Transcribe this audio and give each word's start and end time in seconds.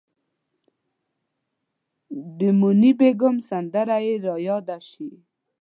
د 2.37 2.39
موني 2.59 2.91
بیګم 2.99 3.35
سندره 3.49 3.97
یې 4.05 4.13
ریاده 4.25 4.77
شي. 4.89 5.09